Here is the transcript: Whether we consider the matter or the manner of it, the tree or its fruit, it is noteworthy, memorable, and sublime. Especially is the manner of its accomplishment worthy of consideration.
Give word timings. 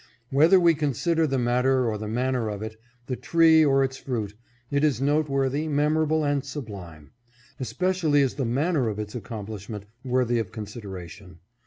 Whether 0.31 0.59
we 0.59 0.73
consider 0.73 1.27
the 1.27 1.37
matter 1.37 1.87
or 1.87 1.95
the 1.99 2.07
manner 2.07 2.49
of 2.49 2.63
it, 2.63 2.75
the 3.05 3.15
tree 3.15 3.63
or 3.63 3.83
its 3.83 3.97
fruit, 3.97 4.33
it 4.71 4.83
is 4.83 4.99
noteworthy, 4.99 5.67
memorable, 5.67 6.23
and 6.23 6.43
sublime. 6.43 7.11
Especially 7.59 8.21
is 8.21 8.33
the 8.33 8.43
manner 8.43 8.89
of 8.89 8.97
its 8.97 9.13
accomplishment 9.13 9.85
worthy 10.03 10.39
of 10.39 10.51
consideration. 10.51 11.37